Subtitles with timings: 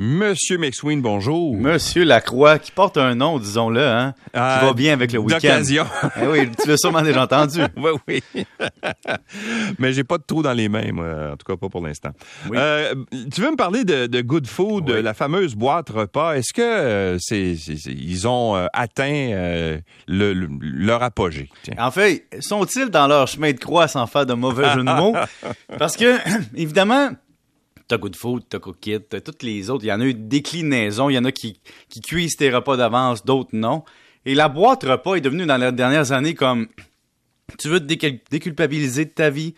[0.00, 1.56] Monsieur McSween, bonjour.
[1.56, 5.38] Monsieur Lacroix, qui porte un nom, disons-le, hein, qui Euh, va bien avec le week-end.
[5.38, 5.86] D'occasion.
[6.22, 7.58] Eh oui, tu l'as sûrement déjà entendu.
[7.76, 8.44] oui, oui.
[9.80, 12.10] Mais j'ai pas de trou dans les mains, moi, en tout cas pas pour l'instant.
[12.48, 12.56] Oui.
[12.60, 12.94] Euh,
[13.34, 15.02] tu veux me parler de, de Good Food, Oui.
[15.02, 16.34] la fameuse boîte repas.
[16.36, 19.30] Est-ce que euh, c'est, c'est- c'est- ils ont atteint
[20.06, 21.48] le- le- leur apogée?
[21.64, 21.74] Tiens.
[21.76, 25.16] En fait, sont-ils dans leur chemin de croix sans faire de mauvais jeu de mots?
[25.76, 26.18] Parce que,
[26.54, 27.08] évidemment,
[27.88, 29.84] t'as Good Food, t'as Cookit, t'as toutes les autres.
[29.84, 31.08] Il y en a eu des déclinaisons.
[31.10, 33.82] Il y en a qui, qui cuisent tes repas d'avance, d'autres non.
[34.26, 36.68] Et la boîte repas est devenue dans les dernières années comme
[37.58, 39.54] tu veux te décul- déculpabiliser de ta vie,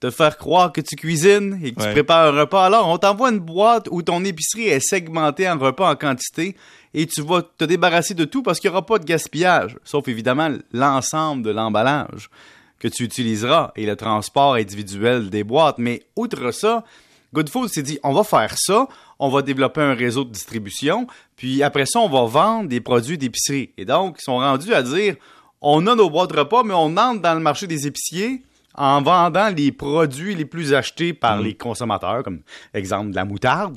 [0.00, 1.86] te faire croire que tu cuisines et que Ouais.
[1.86, 2.64] tu prépares un repas.
[2.66, 6.56] Alors, on t'envoie une boîte où ton épicerie est segmentée en repas en quantité
[6.94, 10.08] et tu vas te débarrasser de tout parce qu'il n'y aura pas de gaspillage, sauf
[10.08, 12.28] évidemment l'ensemble de l'emballage
[12.80, 15.78] que tu utiliseras et le transport individuel des boîtes.
[15.78, 16.84] Mais outre ça,
[17.34, 21.06] Good Food s'est dit, on va faire ça, on va développer un réseau de distribution,
[21.36, 23.70] puis après ça, on va vendre des produits d'épicerie.
[23.76, 25.16] Et donc, ils sont rendus à dire,
[25.60, 28.42] on a nos boîtes repas, mais on entre dans le marché des épiciers
[28.74, 32.40] en vendant les produits les plus achetés par les consommateurs, comme
[32.72, 33.76] exemple de la moutarde,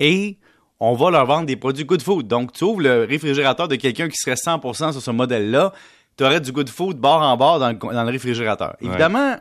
[0.00, 0.38] et
[0.80, 2.26] on va leur vendre des produits Good Food.
[2.26, 5.72] Donc, tu ouvres le réfrigérateur de quelqu'un qui serait 100% sur ce modèle-là,
[6.16, 8.76] tu aurais du Good Food bord en bord dans le, dans le réfrigérateur.
[8.80, 8.88] Ouais.
[8.88, 9.36] Évidemment,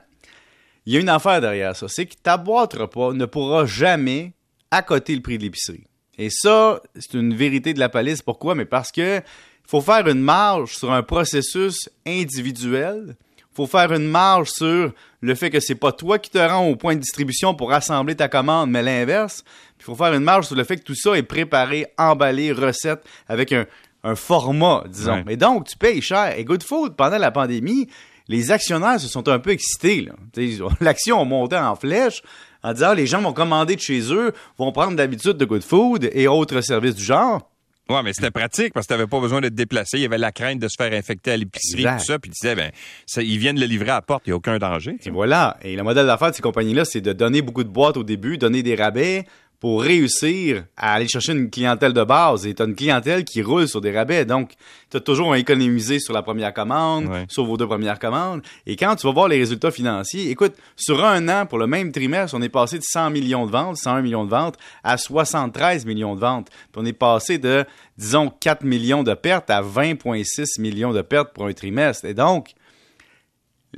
[0.85, 4.33] il y a une affaire derrière ça, c'est que ta boîte repas ne pourra jamais
[4.71, 5.85] accoter le prix de l'épicerie.
[6.17, 8.21] Et ça, c'est une vérité de la palisse.
[8.21, 8.55] Pourquoi?
[8.55, 9.21] Mais parce que
[9.67, 13.15] faut faire une marge sur un processus individuel.
[13.51, 16.75] faut faire une marge sur le fait que c'est pas toi qui te rends au
[16.75, 19.43] point de distribution pour assembler ta commande, mais l'inverse.
[19.79, 23.03] Il faut faire une marge sur le fait que tout ça est préparé, emballé, recette,
[23.27, 23.65] avec un,
[24.03, 25.23] un format, disons.
[25.23, 25.33] Ouais.
[25.33, 26.37] Et donc, tu payes cher.
[26.37, 27.87] Et Good Food, pendant la pandémie,
[28.27, 30.09] les actionnaires se sont un peu excités.
[30.81, 32.21] L'action a monté en flèche
[32.63, 36.09] en disant les gens vont commander de chez eux, vont prendre d'habitude de Good Food
[36.11, 37.51] et autres services du genre.
[37.87, 39.97] Ouais, mais c'était pratique parce que t'avais pas besoin de te déplacer.
[39.97, 42.17] Il y avait la crainte de se faire infecter à l'épicerie, tout ça.
[42.17, 42.71] Puis tu disais, ben,
[43.05, 44.97] ça, ils viennent le livrer à la porte, il n'y a aucun danger.
[45.05, 45.57] Et voilà.
[45.61, 48.39] Et le modèle d'affaires de ces compagnies-là, c'est de donner beaucoup de boîtes au début,
[48.39, 49.25] donner des rabais
[49.65, 52.45] pour réussir à aller chercher une clientèle de base.
[52.45, 54.23] Et tu as une clientèle qui roule sur des rabais.
[54.23, 54.51] Donc,
[54.91, 57.25] tu as toujours à économiser sur la première commande, Ouais.
[57.29, 58.43] sur vos deux premières commandes.
[58.67, 61.91] Et quand tu vas voir les résultats financiers, écoute, sur un an, pour le même
[61.91, 65.83] trimestre, on est passé de 100 millions de ventes, 101 millions de ventes, à 73
[65.87, 66.49] millions de ventes.
[66.71, 67.65] Puis on est passé de,
[67.97, 72.05] disons, 4 millions de pertes à 20,6 millions de pertes pour un trimestre.
[72.05, 72.53] Et donc,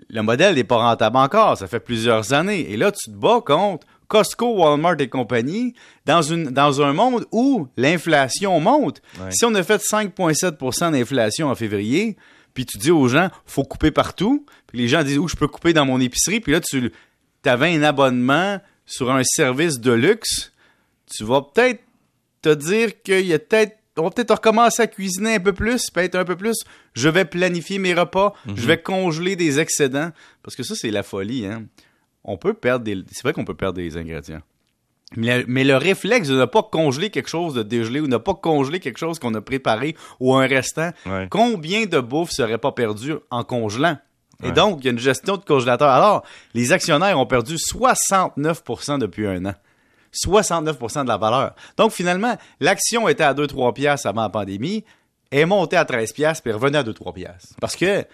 [0.09, 1.58] le modèle n'est pas rentable encore.
[1.58, 2.72] Ça fait plusieurs années.
[2.74, 5.73] Et là, tu te bats contre Costco, Walmart et compagnie
[6.06, 9.01] dans, une, dans un monde où l'inflation monte.
[9.19, 9.31] Ouais.
[9.31, 12.17] Si on a fait 5,7% d'inflation en février,
[12.53, 15.47] puis tu dis aux gens, faut couper partout, puis les gens disent, où je peux
[15.47, 16.91] couper dans mon épicerie, puis là, tu
[17.46, 20.53] avais un abonnement sur un service de luxe,
[21.13, 21.81] tu vas peut-être
[22.41, 25.90] te dire qu'il y a peut-être on va peut-être recommencer à cuisiner un peu plus,
[25.90, 26.56] peut-être un peu plus.
[26.94, 30.12] Je vais planifier mes repas, je vais congeler des excédents.
[30.44, 31.47] Parce que ça, c'est la folie.
[31.47, 31.66] Hein?
[32.28, 33.04] On peut perdre des...
[33.12, 34.42] C'est vrai qu'on peut perdre des ingrédients.
[35.16, 38.34] Mais, mais le réflexe de ne pas congeler quelque chose de dégelé ou ne pas
[38.36, 41.28] congeler quelque chose qu'on a préparé ou un restant, Ouais.
[41.32, 43.98] combien de bouffe serait pas perdu en congelant?
[44.44, 44.52] Et Ouais.
[44.52, 45.88] donc, il y a une gestion de congélateur.
[45.90, 46.24] Alors,
[46.54, 49.54] les actionnaires ont perdu 69% depuis un an.
[50.12, 51.56] 69% de la valeur.
[51.78, 54.84] Donc, finalement, l'action était à 2-3 piastres avant la pandémie,
[55.32, 57.56] est montée à 13 piastres, puis revenue à 2-3 piastres.
[57.62, 58.06] Parce que,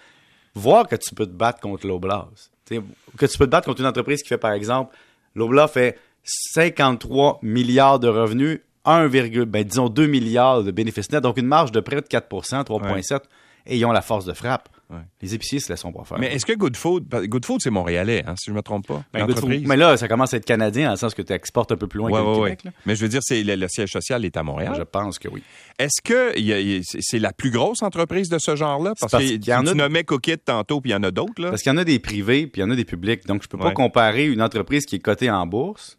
[0.54, 2.82] voir que tu peux te battre contre l'Oblast, tu sais,
[3.16, 4.96] que tu peux te battre contre une entreprise qui fait, par exemple,
[5.34, 9.08] l'Oblast fait 53 milliards de revenus, 1,
[9.46, 13.20] ben, disons 2 milliards de bénéfices nets, donc une marge de près de 4% 3,7
[13.66, 14.68] et ils ont la force de frappe.
[14.90, 14.98] Ouais.
[15.22, 16.18] Les épiciers se laisseront pas faire.
[16.18, 19.02] Mais est-ce que Good Food, Good Food, c'est montréalais, hein, si je me trompe pas?
[19.12, 21.72] Ben, Food- mais là, ça commence à être canadien, dans le sens que tu exportes
[21.72, 22.74] un peu plus loin Ouais, que le Québec.
[22.86, 24.74] Mais je veux dire, c'est le, le siège social est à Montréal.
[24.76, 25.42] Je pense que oui.
[25.78, 28.56] Est-ce que il y a- il y a- c'est la plus grosse entreprise de ce
[28.56, 28.92] genre-là?
[29.00, 31.02] Parce, parce que qu'il y en tu a- nommais Cookit tantôt, puis il y en
[31.02, 31.50] a d'autres, là.
[31.50, 33.26] Parce qu'il y en a des privés, puis il y en a des publics.
[33.26, 35.98] Donc, je peux pas comparer une entreprise qui est cotée en bourse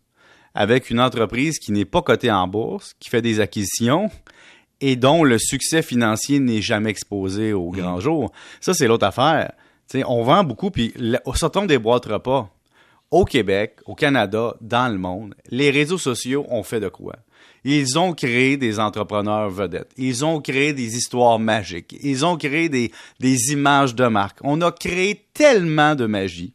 [0.53, 4.09] avec une entreprise qui n'est pas cotée en bourse, qui fait des acquisitions
[4.81, 7.75] et dont le succès financier n'est jamais exposé au Mm.
[7.77, 8.31] grand jour.
[8.61, 9.51] Ça, c'est l'autre affaire.
[10.07, 10.93] On vend beaucoup, puis
[11.35, 12.49] sortons des boîtes repas.
[13.11, 17.15] Au Québec, au Canada, dans le monde, les réseaux sociaux ont fait de quoi?
[17.63, 19.91] Ils ont créé des entrepreneurs vedettes.
[19.97, 21.95] Ils ont créé des histoires magiques.
[22.03, 24.39] Ils ont créé des, des images de marque.
[24.43, 26.53] On a créé tellement de magie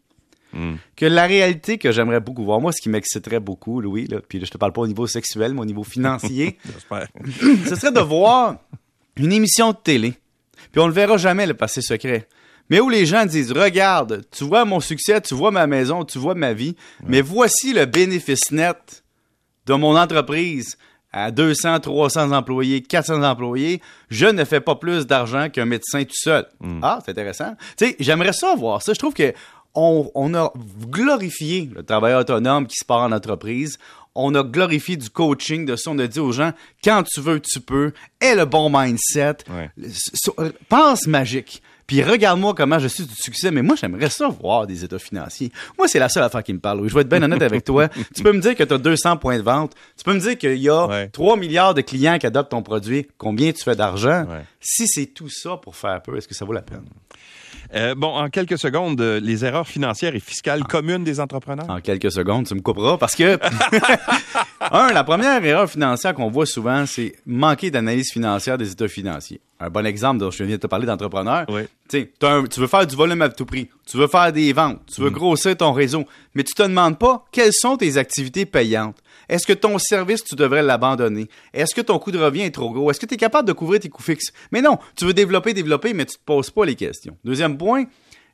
[0.53, 0.75] Hmm.
[0.97, 4.41] que la réalité que j'aimerais beaucoup voir, moi, ce qui m'exciterait beaucoup, Louis, là, puis
[4.41, 6.59] là, je te parle pas au niveau sexuel, mais au niveau financier,
[7.69, 8.57] ce serait de voir
[9.17, 10.15] une émission de télé.
[10.73, 12.29] Puis on le verra jamais, le passé secret.
[12.69, 16.19] Mais où les gens disent, regarde, tu vois mon succès, tu vois ma maison, tu
[16.19, 19.03] vois ma vie, mais voici le bénéfice net
[19.67, 20.77] de mon entreprise
[21.13, 26.15] à 200, 300 employés, 400 employés, je ne fais pas plus d'argent qu'un médecin tout
[26.15, 26.47] seul.
[26.83, 27.57] Ah, c'est intéressant.
[27.77, 28.93] Tu sais, j'aimerais ça voir ça.
[28.95, 29.35] Je trouve que
[29.75, 30.53] on, on a
[30.89, 33.79] glorifié le travailleur autonome qui se part en entreprise
[34.17, 36.51] on a glorifié du coaching, de ça, on a dit aux gens,
[36.83, 39.71] quand tu veux, tu peux, aie le bon mindset, Ouais.
[40.41, 41.63] Euh, pense magique.
[41.87, 45.53] Puis regarde-moi comment je suis du succès, mais moi j'aimerais ça voir des états financiers.
[45.79, 46.87] Moi c'est la seule affaire qui me parle.
[46.89, 47.89] Je vais être bien honnête avec toi.
[48.15, 49.75] Tu peux me dire que tu as 200 points de vente.
[49.97, 51.09] Tu peux me dire qu'il y a Ouais.
[51.09, 53.07] 3 milliards de clients qui adoptent ton produit.
[53.17, 54.25] Combien tu fais d'argent?
[54.29, 54.45] Ouais.
[54.61, 56.85] Si c'est tout ça pour faire peu, est-ce que ça vaut la peine?
[57.73, 61.71] Euh, bon, en quelques secondes, euh, les erreurs financières et fiscales communes des entrepreneurs.
[61.71, 63.39] En quelques secondes, tu me couperas parce que,
[64.73, 69.41] un, la première erreur financière qu'on voit souvent, c'est manquer d'analyse financière des états financiers.
[69.61, 71.45] Un bon exemple dont je viens de te parler d'entrepreneur.
[71.49, 71.63] Oui.
[71.89, 75.01] Tu un- veux faire du volume à tout prix, tu veux faire des ventes, tu
[75.03, 78.97] veux grossir ton réseau, mais tu te demandes pas quelles sont tes activités payantes.
[79.31, 81.29] Est-ce que ton service, tu devrais l'abandonner?
[81.55, 82.91] Est-ce que ton coût de revient est trop gros?
[82.91, 84.33] Est-ce que tu es capable de couvrir tes coûts fixes?
[84.51, 87.17] Mais non, tu veux développer, développer, mais tu te poses pas les questions.
[87.25, 87.85] Deuxième point,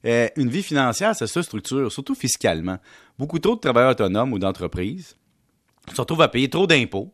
[0.07, 2.79] euh, une vie financière, ça se structure, surtout fiscalement.
[3.19, 5.17] Beaucoup trop de travailleurs autonomes ou d'entreprises
[5.95, 7.13] se retrouvent à payer trop d'impôts.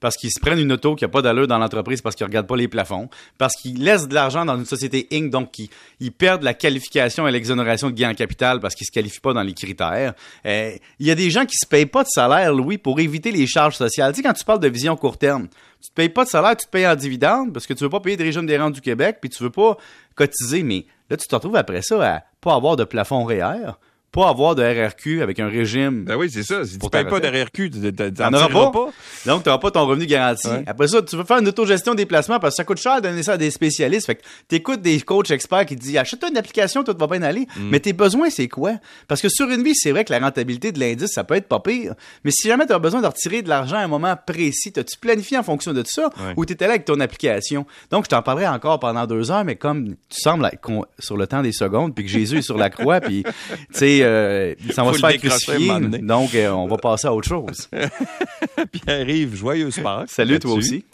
[0.00, 2.46] Parce qu'ils se prennent une auto qui n'a pas d'allure dans l'entreprise parce qu'ils regardent
[2.46, 5.58] pas les plafonds, parce qu'ils laissent de l'argent dans une société Inc., donc
[6.00, 9.32] ils, perdent la qualification et l'exonération de gain en capital parce qu'ils se qualifient pas
[9.32, 10.14] dans les critères.
[10.46, 13.30] Euh, Il y a des gens qui se payent pas de salaire, Louis, pour éviter
[13.30, 14.12] les charges sociales.
[14.12, 15.48] Tu sais, quand tu parles de vision court terme,
[15.80, 17.90] tu te payes pas de salaire, tu te payes en dividende parce que tu veux
[17.90, 19.76] pas payer des régimes des rentes du Québec, puis tu veux pas
[20.14, 23.72] cotiser, mais là, tu te retrouves après ça à pas avoir de plafond REER,
[24.18, 26.64] pas avoir de RRQ avec un régime Ben oui, c'est ça.
[26.64, 27.32] Si tu payes pas retraite.
[27.32, 27.78] d'RRQ, tu
[28.20, 28.88] n'en auras pas.
[29.26, 30.48] Donc, tu n'auras pas ton revenu garanti.
[30.48, 30.64] Ouais.
[30.66, 33.08] Après ça, tu veux faire une autogestion des placements parce que ça coûte cher de
[33.08, 34.06] donner ça à des spécialistes.
[34.06, 37.06] Fait que tu écoutes des coachs experts qui te disent achète-toi une application, tout va
[37.06, 37.46] bien aller.
[37.56, 37.68] Mm.
[37.70, 38.72] Mais tes besoins, c'est quoi?
[39.06, 41.48] Parce que sur une vie, c'est vrai que la rentabilité de l'indice, ça peut être
[41.48, 41.94] pas pire.
[42.24, 44.98] Mais si jamais tu as besoin de retirer de l'argent à un moment précis, t'as-tu
[44.98, 46.10] planifié en fonction de ça?
[46.18, 46.34] Ouais.
[46.36, 47.66] ou tu allé avec ton application?
[47.92, 51.26] Donc, je t'en parlerai encore pendant deux heures, mais comme tu sembles être sur le
[51.26, 53.32] temps des secondes, puis que Jésus est sur la croix, puis, tu
[53.72, 55.68] sais, euh, ça va Faut se faire crucifier.
[56.00, 57.68] Donc, euh, on va passer à autre chose.
[58.72, 60.10] Pierre-Yves, joyeuse Pâques.
[60.10, 60.84] Salut, toi aussi.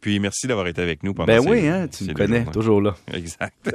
[0.00, 2.52] Puis merci d'avoir été avec nous pendant Ben ces- oui, hein, tu me connais, jours.
[2.52, 2.96] toujours là.
[3.14, 3.54] Exact.